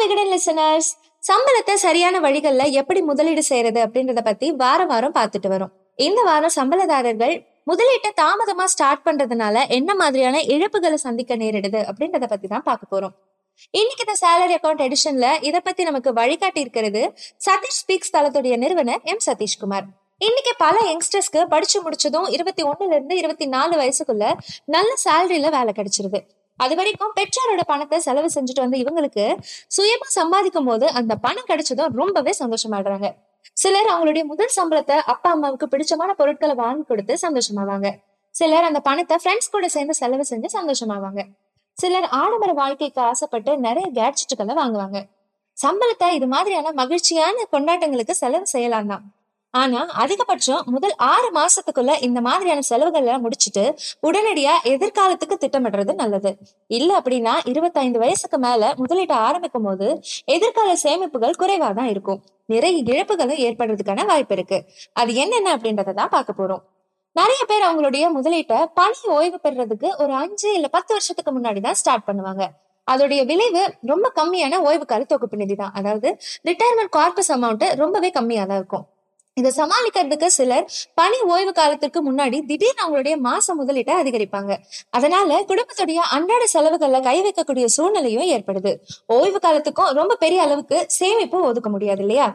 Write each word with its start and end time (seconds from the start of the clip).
Vikatan 0.00 0.32
listeners 0.34 0.90
சம்பளத்தை 1.22 1.74
சரியான 1.84 2.16
வழிகள்ல 2.24 2.64
எப்படி 2.80 3.00
முதலீடு 3.10 3.42
செய்யறது 3.50 3.80
அப்படின்றத 3.86 4.20
பத்தி 4.28 4.46
வாரம் 4.62 4.90
வாரம் 4.92 5.14
பார்த்துட்டு 5.18 5.48
வரோம். 5.54 5.72
இந்த 6.06 6.20
வாரம் 6.28 6.54
சம்பளதாரர்கள் 6.56 7.34
முதலீட்டை 7.70 8.10
தாமதமா 8.20 8.66
ஸ்டார்ட் 8.74 9.02
பண்றதுனால 9.06 9.56
என்ன 9.78 9.90
மாதிரியான 9.94 10.36
இழப்புகளை 10.54 10.98
சந்திக்க 11.06 11.36
நேரிடுது 11.42 11.80
அப்படின்றத 11.90 12.26
பத்தி 12.32 12.46
தான் 12.52 12.66
பார்க்க 12.68 12.92
போறோம். 12.92 13.14
இன்னைக்கு 13.78 14.04
இந்த 14.06 14.14
சேலரி 14.24 14.54
அக்கௌண்ட் 14.58 14.82
எடிஷன்ல 14.86 15.28
இத 15.48 15.56
பத்தி 15.60 15.82
நமக்கு 15.88 16.10
வழிகாட்டி 16.20 16.60
இருக்கிறது 16.64 17.02
சதீஷ் 17.46 17.80
ஸ்பீக்ஸ் 17.80 18.14
தளத்துடைய 18.16 18.56
நிறுவனர் 18.64 19.02
எம் 19.12 19.24
சதீஷ்குமார். 19.28 19.86
இன்னைக்கு 20.20 20.52
பல 20.64 20.76
யங்ஸ்டர்ஸ்க்கு 20.90 21.40
படிச்சு 21.52 21.78
முடிச்சதும் 21.82 22.28
இருபத்தி 22.36 22.62
ஒண்ணுல 22.70 22.94
இருந்து 22.96 23.16
இருபத்தி 23.22 23.46
நாலு 23.56 23.74
வயசுக்குள்ள 23.80 24.26
நல்ல 24.76 24.90
சேலரியில 25.04 25.50
வேலை 25.56 25.72
கிடைச்சிருது. 25.78 26.20
அது 26.58 26.74
வரைக்கும் 26.74 27.14
பெற்றோரோட 27.14 27.62
பணத்தை 27.66 27.98
செலவு 27.98 28.28
செஞ்சுட்டு 28.34 28.64
வந்து 28.66 28.78
இவங்களுக்கு 28.78 29.24
சுயமா 29.76 30.08
சம்பாதிக்கும் 30.18 30.64
போது 30.64 30.86
அந்த 30.92 31.14
பணம் 31.16 31.48
கிடைச்சதும் 31.48 31.94
ரொம்பவே 31.94 32.34
சந்தோஷமாடுறாங்க 32.42 33.08
சிலர் 33.56 33.90
அவங்களுடைய 33.92 34.24
முதல் 34.24 34.52
சம்பளத்தை 34.56 34.96
அப்பா 35.12 35.28
அம்மாவுக்கு 35.30 35.66
பிடிச்சமான 35.66 36.10
பொருட்களை 36.12 36.54
வாங்கி 36.54 36.84
கொடுத்து 36.86 37.14
சந்தோஷமாவாங்க. 37.22 37.88
சிலர் 38.34 38.66
அந்த 38.68 38.80
பணத்தை 38.80 39.16
ஃப்ரெண்ட்ஸ் 39.22 39.50
கூட 39.50 39.68
சேர்ந்து 39.68 39.94
செலவு 39.94 40.24
செஞ்சு 40.30 40.48
சந்தோஷமாவாங்க. 40.58 41.22
சிலர் 41.78 42.08
ஆடம்பர 42.20 42.52
வாழ்க்கைக்கு 42.52 43.00
ஆசைப்பட்டு 43.00 43.52
நிறைய 43.58 43.86
கேட்ஜெட்டுகளை 43.98 44.54
வாங்குவாங்க. 44.60 44.98
சம்பளத்தை 45.56 46.08
இது 46.14 46.26
மாதிரியான 46.26 46.72
மகிழ்ச்சியான 46.72 47.46
கொண்டாட்டங்களுக்கு 47.52 48.14
செலவு 48.22 48.46
செய்யலாம் 48.46 48.90
தான் 48.92 49.04
ஆனா 49.54 49.80
அதிகபட்சம் 50.02 50.64
முதல் 50.66 50.94
ஆறு 51.12 51.28
மாசத்துக்குள்ள 51.36 51.92
இந்த 52.06 52.20
மாதிரியான 52.20 52.60
செலவுகள் 52.60 53.02
எல்லாம் 53.02 53.22
முடிச்சுட்டு 53.24 53.64
உடனடியா 54.02 54.54
எதிர்காலத்துக்கு 54.72 55.36
திட்டமிடுறது 55.44 55.92
நல்லது. 55.94 56.30
இல்ல 56.66 56.90
அப்படின்னா 57.00 57.34
இருபத்தைந்து 57.44 57.98
வயசுக்கு 57.98 58.38
மேல 58.38 58.72
முதலீட்டை 58.82 59.16
ஆரம்பிக்கும் 59.28 59.62
போது 59.62 59.86
எதிர்கால 60.24 60.74
சேமிப்புகள் 60.84 61.38
குறைவா 61.42 61.74
தான் 61.74 61.86
இருக்கும். 61.86 62.20
நிறைய 62.46 62.82
இழப்புகளும் 62.92 63.40
ஏற்படுறதுக்கான 63.46 64.04
வாய்ப்பு 64.04 64.34
இருக்கு. 64.34 64.58
அது 64.92 65.14
என்னென்ன 65.14 65.54
அப்படின்றத 65.56 65.94
தான் 66.00 66.12
பார்க்க 66.16 66.40
போறோம். 66.40 66.62
நிறைய 67.16 67.42
பேர் 67.50 67.66
அவங்களுடைய 67.68 68.04
முதலீட்டை 68.18 68.58
பணி 68.74 69.00
ஓய்வு 69.16 69.38
பெறுறதுக்கு 69.44 69.88
ஒரு 70.02 70.12
அஞ்சு 70.12 70.48
இல்ல 70.52 70.68
பத்து 70.68 70.92
வருஷத்துக்கு 70.94 71.32
முன்னாடி 71.38 71.60
தான் 71.60 71.74
ஸ்டார்ட் 71.74 72.06
பண்ணுவாங்க. 72.10 72.44
அதோடைய 72.88 73.22
விளைவு 73.26 73.62
ரொம்ப 73.84 74.12
கம்மியான 74.20 74.60
ஓய்வு 74.68 74.84
கால 74.84 75.04
தொகுப்பு 75.04 75.36
நிதி 75.36 75.54
தான். 75.54 75.74
அதாவது 75.74 76.08
ரிட்டையர்மெண்ட் 76.44 76.94
கார்பஸ் 76.98 77.32
அமௌண்ட் 77.38 77.66
ரொம்பவே 77.82 78.10
கம்மியா 78.10 78.44
தான் 78.44 78.56
இருக்கும். 78.56 78.86
இதை 79.38 79.50
சமாளிக்கிறதுக்கு 79.56 80.28
சிலர் 80.38 80.66
பணி 80.94 81.18
ஓய்வு 81.32 81.52
காலத்திற்கு 81.52 82.00
முன்னாடி 82.08 82.38
திடீர்னு 82.50 82.82
அவங்களுடைய 82.84 83.16
மாச 83.28 83.56
முதலீட்டை 83.60 83.94
அதிகரிப்பாங்க. 84.02 84.52
அதனால 84.90 85.38
குடும்பத்துடைய 85.50 86.00
அன்றாட 86.16 86.44
செலவுகள்ல 86.54 87.00
கை 87.02 87.16
வைக்கக்கூடிய 87.26 87.66
சூழ்நிலையும் 87.76 88.28
ஏற்படுது. 88.36 88.74
ஓய்வு 89.06 89.38
காலத்துக்கும் 89.38 89.94
ரொம்ப 90.00 90.16
பெரிய 90.24 90.42
அளவுக்கு 90.42 90.78
சேமிப்பு 90.98 91.40
ஒதுக்க 91.42 91.70
முடியாது 91.70 92.00
இல்லையா? 92.00 92.28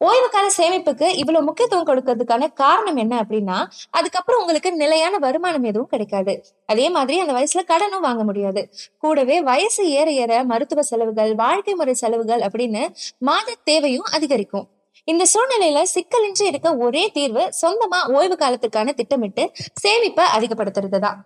ஓய்வு 0.00 0.28
கால 0.28 0.46
சேமிப்புக்கு 0.58 1.06
இவ்வளவு 1.22 1.44
முக்கியத்துவம் 1.44 1.88
கொடுக்கறதுக்கான 1.88 2.46
காரணம் 2.60 2.98
என்ன 3.02 3.14
அப்படின்னா 3.22 3.58
அதுக்கப்புறம் 3.90 4.40
உங்களுக்கு 4.40 4.70
நிலையான 4.82 5.18
வருமானம் 5.18 5.66
எதுவும் 5.70 5.90
கிடைக்காது. 5.92 6.34
அதே 6.66 6.86
மாதிரி 6.90 7.18
அந்த 7.20 7.32
வயசுல 7.32 7.64
கடனும் 7.72 8.06
வாங்க 8.08 8.24
முடியாது. 8.24 8.62
கூடவே 8.98 9.36
வயசு 9.42 9.84
ஏற 9.90 10.10
ஏற 10.22 10.42
மருத்துவ 10.44 10.82
செலவுகள் 10.82 11.34
வாழ்க்கை 11.34 11.74
முறை 11.74 11.94
செலவுகள் 11.94 12.44
அப்படின்னு 12.48 12.84
மாத 13.18 13.56
தேவையும் 13.64 14.10
அதிகரிக்கும். 14.12 14.68
இந்த 15.10 15.24
சூழ்நிலையில 15.32 15.82
சிக்கலின்றி 15.94 16.44
இருக்க 16.50 16.68
ஒரே 16.86 17.04
தீர்வு 17.16 17.44
சொந்தமா 17.60 18.00
ஓய்வு 18.16 18.36
காலத்துக்கான 18.42 18.94
திட்டமிட்டு 19.00 19.44
சேமிப்பை 19.82 20.24
அதிகப்படுத்துறது 20.36 20.98
தான் 21.06 21.18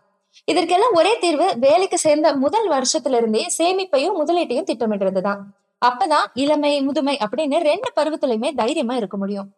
இதற்கெல்லாம் 0.50 0.94
ஒரே 1.00 1.12
தீர்வு 1.24 1.46
வேலைக்கு 1.64 1.98
சேர்ந்த 2.04 2.28
முதல் 2.44 2.68
வருஷத்துல 2.74 3.18
இருந்தே 3.20 3.42
சேமிப்பையும் 3.58 4.16
முதலீட்டையும் 4.20 4.68
திட்டமிடுறது 4.70 5.20
தான் 5.28 5.42
அப்பதான் 5.82 6.26
இளமை 6.42 6.72
முதுமை 6.86 7.14
அப்படின்னு 7.24 7.58
ரெண்டு 7.70 7.88
பருவத்திலுமே 7.98 8.50
தைரியமா 8.60 8.94
இருக்க 9.00 9.16
முடியும். 9.22 9.48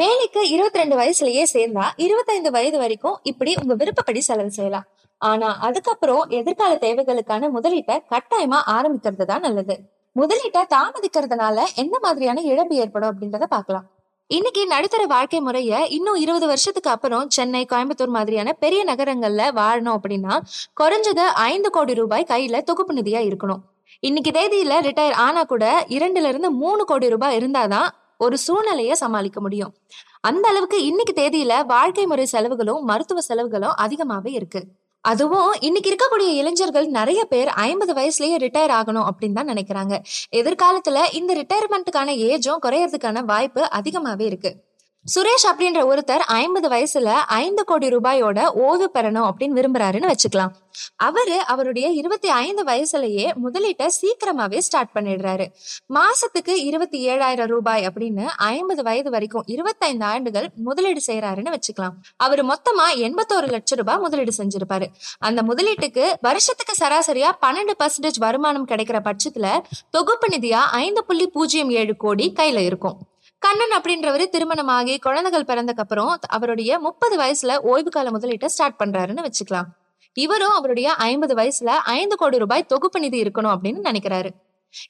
வேலைக்கு 0.00 0.40
இருபத்தி 0.54 0.80
ரெண்டு 0.82 0.96
வயசுலயே 1.00 1.44
சேர்ந்தா 1.54 1.84
இருபத்தைந்து 2.04 2.50
வயது 2.56 2.78
வரைக்கும் 2.82 3.16
இப்படி 3.30 3.52
உங்க 3.62 3.74
விருப்பப்படி 3.82 4.20
செலவு 4.28 4.50
செய்யலாம். 4.56 4.86
ஆனா 5.20 5.48
அதுக்கப்புறம் 5.66 6.22
எதிர்கால 6.38 6.74
தேவைகளுக்கான 6.84 7.50
முதலீட்டை 7.56 7.96
கட்டாயமா 8.12 8.58
ஆரம்பிக்கிறது 8.76 9.26
தான் 9.32 9.44
நல்லது. 9.46 9.76
முதலீட்டை 10.18 10.62
தாமதிக்கிறதுனால 10.74 11.64
என்ன 11.74 11.98
மாதிரியான 12.02 12.40
இழப்பு 12.40 12.74
ஏற்படும் 12.76 13.10
அப்படின்றத 13.10 13.44
பார்க்கலாம். 13.44 13.86
இன்னைக்கு 14.26 14.66
நடுத்தர 14.66 15.06
வாழ்க்கை 15.06 15.40
முறைய 15.40 15.86
இன்னும் 15.86 16.14
இருபது 16.14 16.46
வருஷத்துக்கு 16.46 16.90
அப்புறம் 16.90 17.30
சென்னை 17.30 17.66
கோயம்புத்தூர் 17.72 18.14
மாதிரியான 18.16 18.52
பெரிய 18.52 18.84
நகரங்கள்ல 18.84 19.44
வாழணும் 19.58 19.96
அப்படின்னா 19.96 20.34
குறைஞ்சது 20.80 21.24
ஐந்து 21.26 21.70
கோடி 21.70 21.94
ரூபாய் 21.94 22.26
கையில 22.28 22.62
தொகுப்பு 22.62 22.94
நிதியா 22.94 23.20
இருக்கணும். 23.28 23.62
இன்னைக்கு 24.00 24.30
தேதியில 24.30 24.74
ரிட்டையர் 24.88 25.12
ஆனா 25.12 25.44
கூட 25.44 25.86
இரண்டுல 25.88 26.28
இருந்து 26.32 26.50
மூணு 26.50 26.84
கோடி 26.84 27.08
ரூபாய் 27.08 27.38
இருந்தாதான் 27.38 27.88
ஒரு 28.18 28.38
சூழ்நிலையை 28.38 28.94
சமாளிக்க 28.94 29.40
முடியும். 29.40 29.74
அந்த 30.20 30.48
அளவுக்கு 30.48 30.84
இன்னைக்கு 30.84 31.14
தேதியில 31.22 31.66
வாழ்க்கை 31.66 32.06
முறை 32.06 32.26
செலவுகளும் 32.26 32.84
மருத்துவ 32.84 33.20
செலவுகளும் 33.20 33.78
அதிகமாவே 33.80 34.32
இருக்கு. 34.32 34.62
அதுவும் 35.00 35.52
இன்னைக்கு 35.60 35.90
இருக்கக்கூடிய 35.90 36.30
இளைஞர்கள் 36.34 36.86
நிறைய 36.86 37.24
பேர் 37.24 37.48
ஐம்பது 37.48 37.92
வயசுலயே 37.92 38.36
ரிட்டையர் 38.44 38.74
ஆகணும் 38.78 39.08
அப்படின்னு 39.10 39.32
தான் 39.32 39.48
நினைக்கிறாங்க. 39.48 39.94
எதிர்காலத்துல 40.30 40.98
இந்த 41.12 41.34
ரிட்டையர்மெண்ட்டுக்கான 41.34 42.16
ஏஜும் 42.30 42.62
குறையறதுக்கான 42.62 43.24
வாய்ப்பு 43.24 43.68
அதிகமாவே 43.78 44.20
இருக்கு. 44.20 44.69
சுரேஷ் 45.14 45.46
அப்படின்ற 45.50 45.80
ஒருத்தர் 45.92 46.24
ஐம்பது 46.40 46.68
வயசுல 46.68 47.12
ஐந்து 47.26 47.64
கோடி 47.64 47.88
ரூபாயோட 47.88 48.48
ஓய்வு 48.48 48.90
பெறணும் 48.94 49.30
அப்படின்னு 49.30 49.56
விரும்புறாருன்னு 49.58 50.10
வச்சுக்கலாம். 50.10 50.50
அவரு 50.96 51.44
அவருடைய 51.44 51.88
இருபத்தி 51.88 52.28
ஐந்து 52.28 52.64
வயசுலயே 52.64 53.32
முதலீட்டை 53.44 53.88
சீக்கிரமாவே 54.00 54.58
ஸ்டார்ட் 54.58 54.88
பண்ணிடுறாரு. 54.94 55.46
மாசத்துக்கு 55.94 56.48
இருபத்தி 56.48 57.08
ஏழாயிரம் 57.08 57.46
ரூபாய் 57.46 57.86
அப்படின்னு 57.86 58.24
ஐம்பது 58.24 58.82
வயது 58.82 59.10
வரைக்கும் 59.10 59.42
இருபத்தைந்து 59.46 60.04
ஆண்டுகள் 60.04 60.50
முதலீடு 60.56 61.00
செய்யறாருன்னு 61.06 61.54
வச்சுக்கலாம். 61.54 61.96
அவர் 62.16 62.44
மொத்தமா 62.44 62.86
எண்பத்தோரு 62.94 63.48
லட்சம் 63.48 63.78
ரூபாய் 63.78 63.98
முதலீடு 63.98 64.32
செஞ்சிருப்பாரு. 64.38 64.86
அந்த 65.18 65.42
முதலீட்டுக்கு 65.42 66.12
வருஷத்துக்கு 66.20 66.84
சராசரியா 66.84 67.30
பன்னெண்டு 67.46 67.72
பர்சன்டேஜ் 67.78 68.18
வருமானம் 68.18 68.68
கிடைக்கிற 68.68 69.00
பட்சத்துல 69.04 69.60
தொகுப்பு 69.90 70.36
நிதியா 70.36 70.62
ஐந்து 70.84 71.04
புள்ளி 71.04 71.26
பூஜ்ஜியம் 71.26 71.70
ஏழு 71.70 71.96
கோடி 71.96 72.32
கையில 72.36 72.58
இருக்கும். 72.58 72.98
கண்ணன் 73.42 73.74
அப்படின்றவரு 73.78 74.28
திருமணமாகி 74.28 74.98
குழந்தைகள் 74.98 75.44
பிறந்தக்கு 75.44 75.82
அப்புறம் 75.82 76.18
அவருடைய 76.28 76.78
முப்பது 76.78 77.16
வயசுல 77.16 77.56
ஓய்வு 77.56 77.90
கால 77.90 78.10
முதலீட்டை 78.10 78.44
ஸ்டார்ட் 78.44 78.80
பண்றாருன்னு 78.84 79.24
வச்சுக்கலாம். 79.26 79.68
இவரும் 80.12 80.50
அவருடைய 80.50 80.92
ஐம்பது 80.92 81.34
வயசுல 81.34 81.66
ஐந்து 81.66 82.16
கோடி 82.16 82.38
ரூபாய் 82.38 82.66
தொகுப்பு 82.66 83.00
நிதி 83.00 83.22
இருக்கணும் 83.22 83.54
அப்படின்னு 83.54 83.80
நினைக்கிறாரு. 83.88 84.30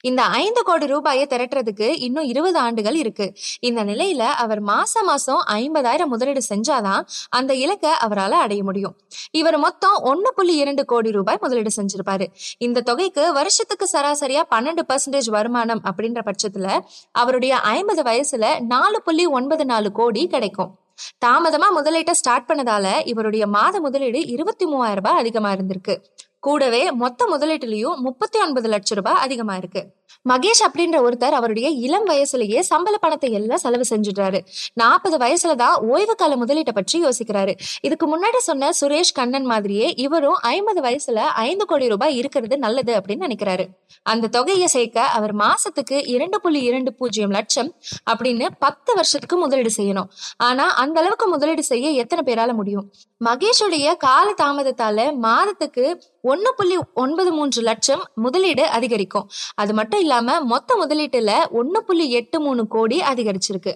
இந்த 0.01 0.23
ஐந்து 0.23 0.63
கோடி 0.63 0.85
ரூபாயை 0.85 1.25
திரட்டுறதுக்கு 1.25 1.87
இன்னும் 1.97 2.23
இருபது 2.23 2.57
ஆண்டுகள் 2.57 2.95
இருக்கு. 2.95 3.33
இந்த 3.59 3.83
நிலையில 3.83 4.17
அவர் 4.17 4.59
மாசம் 4.59 5.05
மாசம் 5.05 5.43
ஐம்பதாயிரம் 5.51 6.05
முதலீடு 6.05 6.41
செஞ்சாதான் 6.49 7.01
அந்த 7.29 7.53
இலக்கை 7.53 7.89
அவரால் 7.89 8.31
அடைய 8.31 8.63
முடியும். 8.63 8.95
இவர் 9.31 9.57
மொத்தம் 9.57 9.95
ஒன்னு 10.01 10.33
புள்ளி 10.33 10.55
இரண்டு 10.55 10.85
கோடி 10.85 11.11
ரூபாய் 11.11 11.37
முதலீடு 11.41 11.71
செஞ்சிருப்பாரு. 11.75 12.27
இந்த 12.57 12.81
தொகைக்கு 12.81 13.33
வருஷத்துக்கு 13.33 13.89
சராசரியா 13.91 14.41
பன்னெண்டு 14.55 14.81
பர்சன்டேஜ் 14.93 15.29
வருமானம் 15.29 15.81
அப்படின்ற 15.83 16.21
பட்சத்துல 16.25 16.79
அவருடைய 17.11 17.55
ஐம்பது 17.55 18.01
வயசுல 18.01 18.59
நாலு 18.59 19.01
புள்ளி 19.01 19.25
ஒன்பது 19.25 19.65
நாலு 19.65 19.91
கோடி 19.91 20.27
கிடைக்கும். 20.27 20.79
தாமதமா 21.25 21.67
முதலீட்டை 21.75 22.11
ஸ்டார்ட் 22.11 22.49
பண்ணதால 22.49 23.07
இவருடைய 23.07 23.47
மாத 23.47 23.79
முதலீடு 23.79 24.27
இருபத்தி 24.27 24.65
மூவாயிரம் 24.65 25.03
ரூபாய் 25.03 25.19
அதிகமா 25.19 25.51
இருந்திருக்கு. 25.51 25.95
கூடவே 26.43 26.83
மொத்த 26.91 27.25
முதலீட்டுலயும் 27.31 27.97
முப்பத்தி 27.97 28.37
ஒன்பது 28.39 28.67
லட்சம் 28.67 28.97
ரூபாய் 28.97 29.21
அதிகமா 29.21 29.55
இருக்கு 29.57 29.81
மகேஷ் 30.29 30.63
அப்படின்ற 30.65 30.97
ஒருத்தர் 30.97 31.37
அவருடைய 31.39 31.69
இளம் 31.69 32.07
வயசுலயே 32.07 32.59
சம்பள 32.59 32.97
பணத்தை 32.97 33.31
எல்லாம் 33.31 33.57
செலவு 33.57 33.83
செஞ்சுட்டாரு. 33.89 34.39
நாற்பது 34.73 35.17
வயசுலதான் 35.17 35.75
ஓய்வு 35.75 36.15
கால 36.15 36.35
முதலீட்டை 36.35 36.71
பற்றி 36.73 37.03
யோசிக்கிறாரு. 37.05 37.57
இதுக்கு 37.81 38.05
முன்னாடி 38.11 38.37
சொன்ன 38.37 38.69
சுரேஷ் 38.81 39.13
கண்ணன் 39.13 39.45
மாதிரியே 39.45 39.93
இவரும் 39.95 40.33
ஐம்பது 40.33 40.81
வயசுல 40.81 41.15
ஐந்து 41.15 41.65
கோடி 41.65 41.87
ரூபாய் 41.87 42.17
இருக்கிறது 42.17 42.57
நல்லது 42.57 42.95
அப்படின்னு 42.95 43.29
நினைக்கிறாரு. 43.29 43.65
அந்த 44.03 44.27
தொகையை 44.27 44.67
சேர்க்க 44.67 45.01
அவர் 45.01 45.35
மாசத்துக்கு 45.35 46.07
இரண்டு 46.07 46.41
புள்ளி 46.41 46.61
இரண்டு 46.61 46.93
பூஜ்ஜியம் 46.93 47.29
லட்சம் 47.29 47.75
அப்படின்னு 48.11 48.47
பத்து 48.59 48.93
வருஷத்துக்கு 48.93 49.37
முதலீடு 49.37 49.69
செய்யணும். 49.77 50.07
ஆனா 50.37 50.73
அந்த 50.73 50.99
அளவுக்கு 50.99 51.27
முதலீடு 51.27 51.63
செய்ய 51.63 51.89
எத்தனை 51.89 52.33
பேரால 52.33 52.53
முடியும்? 52.53 52.91
மகேஷுடைய 53.25 53.97
கால 53.97 54.33
தாமதத்தால 54.41 55.17
மாதத்துக்கு 55.17 56.03
ஒன்னு 56.21 56.53
புள்ளி 56.55 56.77
ஒன்பது 56.93 57.31
மூன்று 57.31 57.61
லட்சம் 57.61 58.03
முதலீடு 58.15 58.65
அதிகரிக்கும். 58.67 59.29
அது 59.55 59.73
மட்டும் 59.73 60.00
இல்லாம 60.01 60.39
மொத்த 60.43 60.75
முதலீட்டுல 60.75 61.31
ஒன்னு 61.51 61.79
புள்ளி 61.83 62.05
எட்டு 62.11 62.39
மூணு 62.39 62.63
கோடி 62.67 62.99
அதிகரிச்சிருக்கு. 63.13 63.73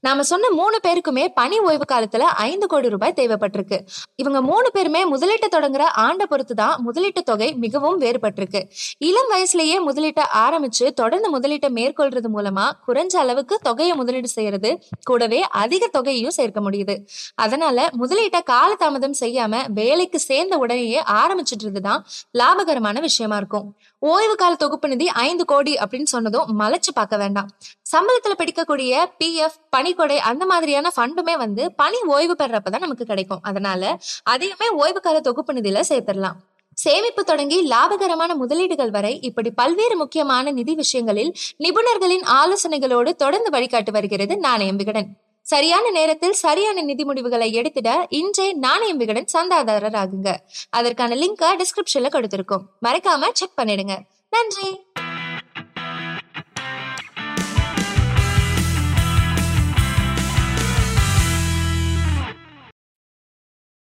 நாம 0.00 0.22
சொன்ன 0.22 0.50
மூணு 0.50 0.78
பேருக்குமே 0.86 1.28
பணி 1.34 1.58
ஓய்வு 1.58 1.84
காலத்துல 1.92 2.18
ஐந்து 2.18 2.66
கோடி 2.66 2.88
ரூபாய் 2.88 3.12
தேவைப்பட்டிருக்கு. 3.16 3.78
இவங்க 4.16 4.42
மூணு 4.42 4.70
பேருமே 4.70 5.02
முதலீட்டை 5.10 5.48
தொடங்குற 5.50 5.80
ஆண்டை 5.80 6.26
பொறுத்து 6.26 6.54
தான் 6.54 6.82
முதலீட்டு 6.82 7.22
தொகை 7.22 7.54
மிகவும் 7.54 8.00
வேறுபட்டிருக்கு. 8.00 8.62
இளம் 8.98 9.30
வயசுலயே 9.32 9.76
முதலீட்டை 9.88 10.24
ஆரம்பிச்சு 10.34 10.92
தொடர்ந்து 10.92 11.38
முதலீட்டை 11.38 11.70
மேற்கொள்றது 11.78 12.30
மூலமா 12.36 12.70
குறைஞ்ச 12.86 13.16
அளவுக்கு 13.16 13.58
தொகையை 13.62 13.96
முதலீடு 13.96 14.28
செய்யறது 14.28 14.82
கூடவே 15.04 15.42
அதிக 15.42 15.90
தொகையையும் 15.98 16.36
சேர்க்க 16.38 16.60
முடியுது. 16.60 16.96
அதனால 17.34 17.88
முதலீட்டை 17.98 18.40
காலதாமதம் 18.52 19.18
செய்யாம 19.20 19.62
வேலைக்கு 19.68 20.18
சேர்ந்த 20.18 20.56
உடனேயே 20.56 21.00
ஆரம்பிச்சிட்டு 21.00 21.80
தான் 21.80 22.06
லாபகரமான 22.38 23.00
விஷயமா 23.00 23.36
இருக்கும். 23.36 23.76
ஓய்வு 23.98 24.34
கால 24.34 24.54
தொகுப்பு 24.54 24.88
நிதி 24.88 25.08
ஐந்து 25.08 25.44
கோடி 25.44 25.74
அப்படின்னு 25.74 26.12
சொன்னதும் 26.14 26.60
மலைச்சு 26.60 26.92
பார்க்க 26.94 27.16
வேண்டாம். 27.16 27.48
சம்பளத்துல 27.92 28.34
பிடிக்கக்கூடிய 28.38 29.06
பிஎஃப் 29.18 29.58
பணிக்கொடை 29.70 30.18
அந்த 30.18 30.46
மாதிரியான 30.46 30.90
ஃபண்டுமே 30.96 31.36
வந்து 31.36 31.72
பணி 31.72 31.98
ஓய்வு 32.06 32.36
பெறப்பதான் 32.38 32.78
நமக்கு 32.78 33.04
கிடைக்கும். 33.04 33.42
அதனால 33.42 33.98
அதையுமே 34.22 34.68
ஓய்வு 34.68 35.22
தொகுப்பு 35.22 35.52
நிதியில 35.52 35.80
சேர்த்துடலாம். 35.88 36.38
சேமிப்பு 36.74 37.24
தொடங்கி 37.24 37.68
லாபகரமான 37.68 38.34
முதலீடுகள் 38.34 38.90
வரை 38.90 39.20
இப்படி 39.20 39.50
பல்வேறு 39.50 39.96
முக்கியமான 39.96 40.50
நிதி 40.50 40.74
விஷயங்களில் 40.74 41.32
நிபுணர்களின் 41.56 42.22
ஆலோசனைகளோடு 42.40 43.10
தொடர்ந்து 43.14 43.58
வழிகாட்டு 43.58 43.90
வருகிறது 43.90 44.36
நாணயம் 44.36 44.76
விகடன் 44.76 45.16
சரியான 45.46 45.90
நேரத்தில் 45.90 46.32
சரியான 46.32 46.82
நிதி 46.82 47.04
முடிவுகளை 47.04 47.52
எடுத்திட 47.52 48.06
இன்றே 48.08 48.52
நாணயம் 48.52 48.96
விகடன் 48.96 49.28
சந்தாதாரர் 49.32 49.98
ஆகுங்க 50.02 50.36
அதற்கான 50.70 51.14
லிங்கை 51.14 51.50
டிஸ்கிரிப்ஷன்ல 51.56 52.08
கொடுத்திருக்கோம். 52.12 52.64
மறக்காம 52.82 53.30
செக் 53.32 53.56
பண்ணிடுங்க. 53.56 53.96
நன்றி! 54.30 54.80